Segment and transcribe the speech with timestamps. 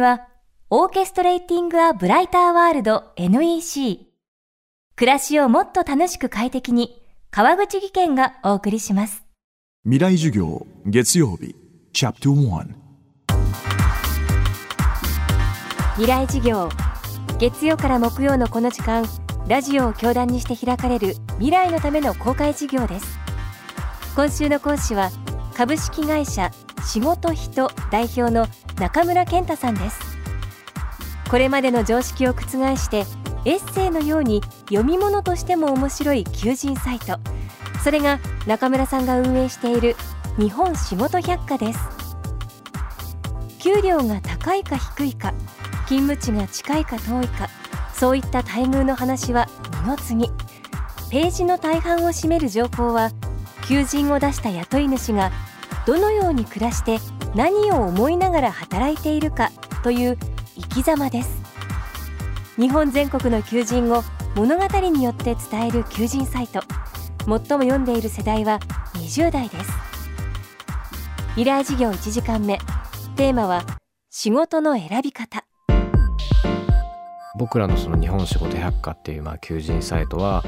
[0.00, 0.26] は、
[0.70, 4.00] オーケストレーティング・ア・ブライター・ワールド NEC。
[4.96, 9.24] 暮らしをもっと楽しく快適に、川口義賢がお送りします。
[9.84, 11.54] 未来授業月曜日
[11.92, 12.66] チャプター
[15.92, 16.68] 未来授業。
[17.38, 19.04] 月曜から木曜のこの時間、
[19.46, 23.16] ラジオを教壇にして開かれる未来のための公開授業です。
[24.16, 25.10] 今週の講師は、
[25.54, 26.50] 株式会社
[26.84, 28.46] 仕事人代表の
[28.78, 30.00] 中村健太さんです。
[31.30, 33.04] これまでの常識を覆して
[33.44, 37.18] エッセイのように読み物としても面白い求人サイト。
[37.82, 39.96] それが中村さんが運営している
[40.38, 41.78] 日本仕事百科です。
[43.58, 45.32] 給料が高いか低いか
[45.86, 47.48] 勤務地が近いか遠いか
[47.94, 49.48] そういった待遇の話は
[49.82, 50.30] 二の次。
[51.10, 53.10] ページの大半を占める情報は
[53.66, 55.30] 求人を出した雇い主が
[55.86, 56.98] どのように暮らして
[57.34, 59.50] 何を思いながら働いているか
[59.82, 60.18] という
[60.56, 61.42] 生き様です。
[62.56, 64.02] 日本全国の求人を
[64.34, 66.62] 物語によって伝える求人サイト。
[67.18, 68.60] 最も読んでいる世代は
[68.94, 69.72] 20代です。
[71.30, 72.58] 未来事業1時間目。
[73.16, 73.62] テーマは
[74.10, 75.44] 仕事の選び方。
[77.36, 80.44] 僕らのその日本仕事百科っていうまあ求人サイトは、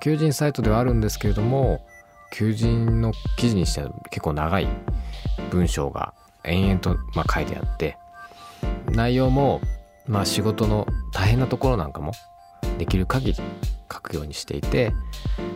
[0.00, 1.86] 求人サイトではあるんですけれども
[2.32, 4.68] 求人の記事にしては結構長い
[5.50, 7.96] 文章が延々とま書いてあって
[8.90, 9.60] 内容も
[10.06, 12.12] まあ仕事の大変なところなんかも
[12.78, 14.92] できる限り書くようにしていて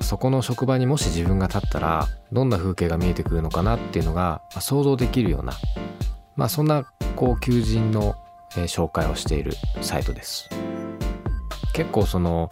[0.00, 5.54] そこの職場にもし自分が立ったらどんな風景が見えてくるのかなっていうのが想像できるような
[6.36, 6.84] まあそんな
[7.16, 8.14] こう求人の
[8.50, 10.48] 紹介をしているサイトです。
[11.76, 12.48] 結構その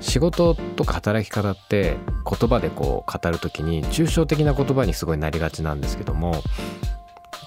[0.00, 6.42] 仕事とか働き方って言葉でこう語る時に抽象的な言葉にすごいなりがちなんですけども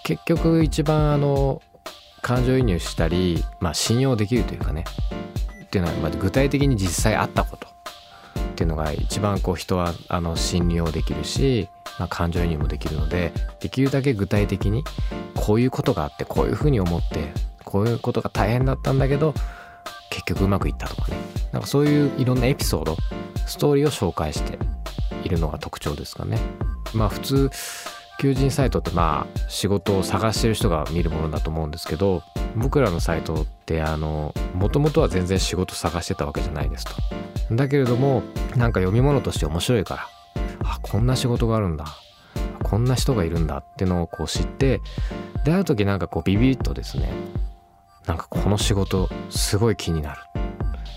[0.04, 1.62] 結局一番あの
[2.22, 4.86] 感情移入したり、まあ、信用できるというかね
[5.64, 7.72] っていうのは、まあ、具体的に実際あったこと。
[8.52, 11.68] っていうのが一番こう人はあの信用できるし、
[11.98, 14.84] まあ、感情移入もできるのでできるだけ具体的に
[15.36, 17.32] こういうことがあってこういうふうに思って
[17.64, 19.34] こういうことが大変だったんだけど
[20.12, 21.18] 結局うまくいったとかね。
[21.52, 22.98] なんかそういういろんなエピソード
[23.46, 24.58] ストーリーを紹介して
[25.24, 26.40] いるのが特徴ですかね。
[26.94, 27.50] まあ普通
[28.20, 32.22] 求人サイトってまあ仕事を探してる人が見るものだと思うんですけど
[32.56, 36.92] 僕らのサイトってあのもともとは全然仕事探してたわけじゃないですと。
[37.56, 38.24] だけれども
[38.56, 40.08] なんか読み物として面白いから
[40.64, 41.86] あこんな仕事があるんだ
[42.64, 44.80] こんな人がいるんだってのをこう知って
[45.44, 47.12] である時なんかこうビビッとですね
[48.08, 50.22] なんかこの仕事すごい気になる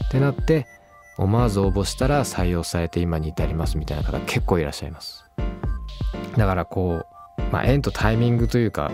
[0.06, 0.66] ってなって
[1.16, 5.24] 思わず応募したら採用されて今に至りますみたいな方結構いらっしゃいます。
[6.36, 7.04] だからこ
[7.38, 8.90] うまあ縁とタイミングというか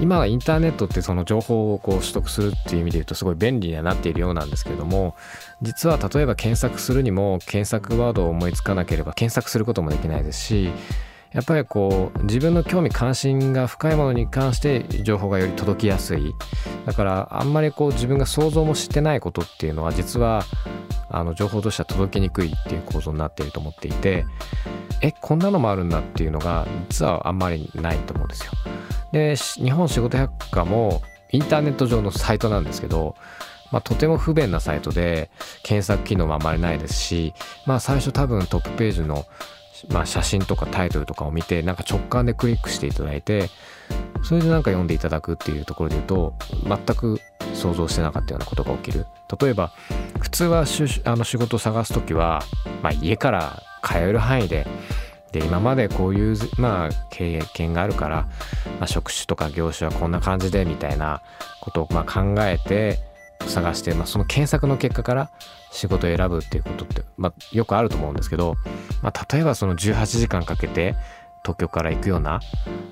[0.00, 5.16] 今はインターネットってその情報をこう取得するっていう意味で言うとすごい便利にはなっているようなんですけれども
[5.62, 10.70] 実は例えば検索するにも検索ワードを思いつかなければ検索することもできないですし
[11.36, 16.34] やっぱりこう自分の興味関心が深いものに関して情報がより届きやすい
[16.86, 20.44] だからあんまりこう自分が想像もしてないことっていうのは実は
[21.10, 24.24] あの情報としては届きにくいっていう構造になっていると思っていて
[25.02, 28.52] えこんなのもあるんだっていうのが実はあんまりないと思うんですよ。
[29.12, 33.14] で日本仕事百科もインターネット上のサイトなんですけど、
[33.72, 35.30] まあ、とても不便なサイトで
[35.62, 37.34] 検索機能もあんまりないですし、
[37.66, 39.26] まあ、最初多分トップページの、
[39.88, 43.50] まあ、写真とかタイトルとかを見てなんか直感でクリックしていただいて
[44.22, 47.20] それでなんか読んでいただくっていうところで言うと全く
[47.54, 49.06] 想像してなかったようなことが起きる。
[49.40, 49.72] 例えば
[50.20, 52.42] 普通はしゅあの仕事を探す時は、
[52.82, 54.66] まあ、家から通える範囲で
[55.32, 58.28] で今までこういう、まあ、経験があるから、
[58.78, 61.20] まあ、職種とか業種はこんな感じでみたいな
[61.60, 63.00] ことをまあ考えて
[63.48, 65.30] 探して、まあ、その検索の結果から
[65.70, 68.56] 仕事を選ぶっていうことって、まあ、よくあると思うんですけど、
[69.02, 70.94] まあ、例えばその18時間かけて
[71.42, 72.40] 東京から行くような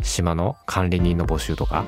[0.02, 1.84] 島の管理人の募集とか、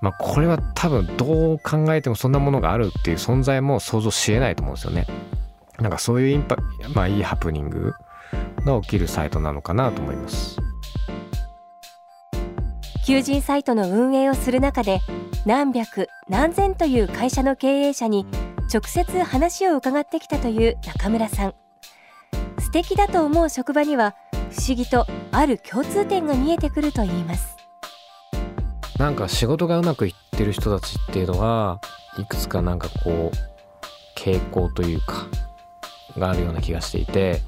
[0.00, 5.06] まあ、これは多分どう考えてもそんなものがあるっていう存在も想像しえないと思うんですよね。
[5.78, 6.56] なんかそういうインパ
[6.94, 7.94] まあいいハプニング
[8.64, 10.67] が起きるサイトなのかなと思います。
[13.08, 15.00] 求人サイトの運営をする中で
[15.46, 18.26] 何百何千という会社の経営者に
[18.70, 21.54] 直接話を伺ってきたという中村さん。
[22.58, 24.14] 素敵だと思う職場には
[24.50, 27.56] 不思議とある共通点が見えてくるといいます。
[28.98, 31.80] なんか仕事がうまくいってる人たちっていうのは
[32.18, 35.28] いくつかなんかこう傾向というか
[36.18, 37.40] があるような気がしていて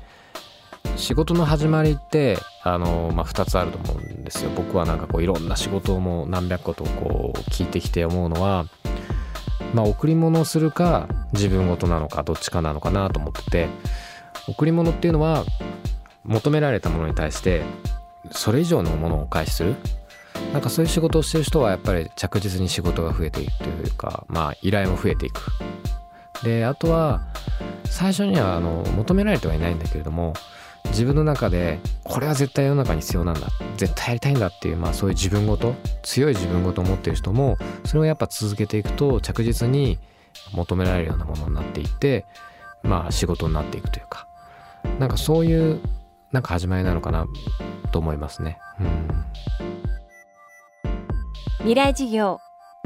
[0.96, 4.50] 仕事の始まりってあの、まあ、2つあると思うんですよ。
[4.54, 8.66] 僕はなんかこういろんな仕事も何百個とこう聞いてきて思うのは
[9.74, 13.68] まあ贈り物をするか自分事なのかどっちかなのかなと思ってて
[14.48, 15.44] 贈り物っていうのは
[16.24, 17.62] 求められたものに対して
[18.30, 19.76] それ以上のものをお返しする。
[20.52, 25.40] なんかそういう仕事をしてる人はやっぱり着実に仕事が増えていくというかまあ依頼も増えていく。
[26.42, 27.20] であとは
[27.84, 30.34] 最初にはあの求められてはいないんだけれども
[30.86, 33.48] 自分の中でこれは絶対世の中に必要なんだ。
[33.76, 39.98] 絶対やりたいんだっていう、まあ、そういう自分ごと強い自分ごとを持ってる人もそれをやっぱ続けていくと着実に
[40.52, 42.26] 求められるようなものになっていって
[42.82, 44.26] まあ仕事になっていくというか。
[44.98, 45.80] なんかそういう
[46.32, 47.26] なんか始まりなのかな
[47.92, 48.58] と思いますね。
[48.80, 49.24] うん。
[51.58, 52.38] 未来事業。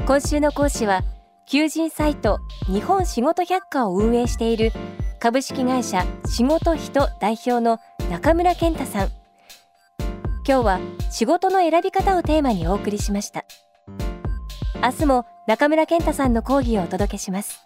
[0.05, 1.03] 今週の講師は
[1.45, 4.71] 求人サイト日本仕事百科を運営している
[5.25, 7.79] 株式会社仕事人代表の
[8.11, 9.07] 中村健太さん。
[10.47, 10.79] 今日は
[11.09, 13.43] 仕事の選び方をテーマにお送りしました。
[14.83, 17.59] 明日も中村健太さんの講義をお届けします。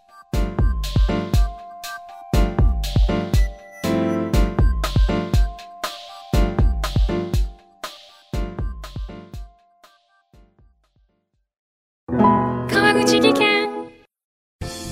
[12.08, 13.70] 川口技研。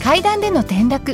[0.03, 1.13] 階段での転落